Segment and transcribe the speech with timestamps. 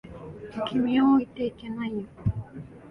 [0.67, 2.05] 君を置いていけないよ。